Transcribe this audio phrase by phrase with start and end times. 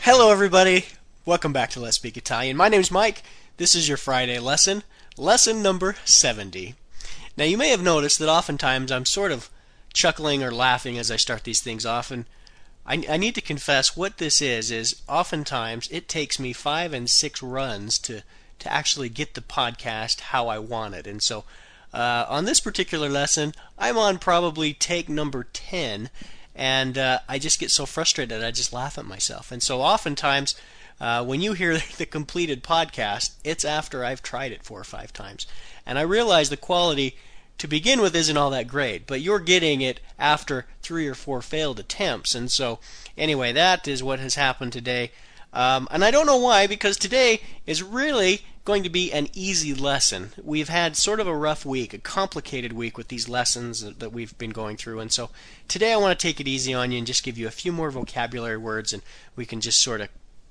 [0.00, 0.86] Hello, everybody.
[1.24, 2.56] Welcome back to Let's Speak Italian.
[2.56, 3.22] My name's Mike.
[3.58, 4.82] This is your Friday lesson,
[5.16, 6.74] lesson number 70.
[7.36, 9.48] Now, you may have noticed that oftentimes I'm sort of
[9.94, 12.24] chuckling or laughing as I start these things off, and
[12.84, 17.08] I, I need to confess what this is is oftentimes it takes me five and
[17.08, 18.22] six runs to
[18.58, 21.44] to actually get the podcast how I want it, and so
[21.96, 26.10] uh, on this particular lesson, I'm on probably take number ten,
[26.54, 30.54] and uh, I just get so frustrated I just laugh at myself, and so oftentimes.
[30.98, 35.12] Uh, when you hear the completed podcast, it's after I've tried it four or five
[35.12, 35.46] times.
[35.84, 37.18] And I realize the quality
[37.58, 41.42] to begin with isn't all that great, but you're getting it after three or four
[41.42, 42.34] failed attempts.
[42.34, 42.78] And so,
[43.16, 45.12] anyway, that is what has happened today.
[45.52, 49.72] Um, and I don't know why, because today is really going to be an easy
[49.72, 50.32] lesson.
[50.42, 54.36] We've had sort of a rough week, a complicated week with these lessons that we've
[54.36, 54.98] been going through.
[55.00, 55.30] And so
[55.68, 57.72] today I want to take it easy on you and just give you a few
[57.72, 59.02] more vocabulary words, and
[59.36, 60.08] we can just sort of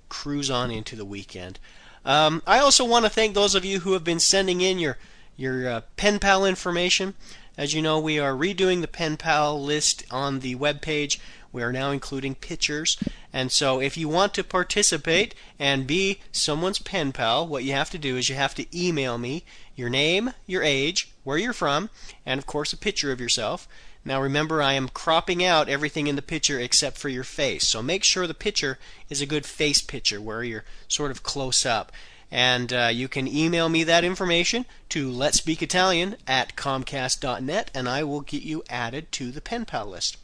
[0.08, 1.59] cruise on into the weekend.
[2.06, 4.97] Um, I also want to thank those of you who have been sending in your
[5.36, 7.16] your uh, pen pal information.
[7.58, 11.20] As you know, we are redoing the pen pal list on the web page.
[11.56, 12.98] We are now including pictures.
[13.31, 17.89] And so if you want to participate and be someone's pen pal, what you have
[17.92, 21.89] to do is you have to email me your name, your age, where you're from,
[22.25, 23.70] and of course a picture of yourself.
[24.03, 27.69] Now remember, I am cropping out everything in the picture except for your face.
[27.69, 28.78] So make sure the picture
[29.09, 31.94] is a good face picture where you're sort of close up.
[32.30, 37.88] And uh, you can email me that information to Let's Speak Italian at Comcast.net, and
[37.88, 40.17] I will get you added to the pen pal list.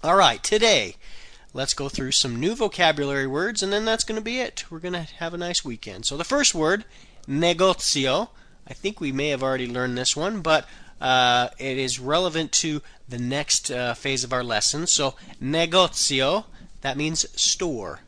[0.00, 0.94] All right, today,
[1.52, 4.64] let's go through some new vocabulary words, and then that's going to be it.
[4.70, 6.06] We're going to have a nice weekend.
[6.06, 6.84] So the first word,
[7.26, 8.28] negozio.
[8.68, 10.68] I think we may have already learned this one, but
[11.00, 14.86] uh, it is relevant to the next uh, phase of our lesson.
[14.86, 16.44] So, negozio,
[16.82, 18.00] that means store.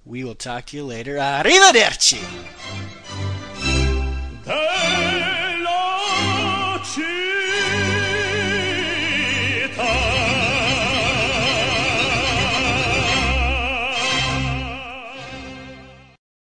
[0.05, 1.17] We will talk to you later.
[1.17, 2.60] Arrivederci.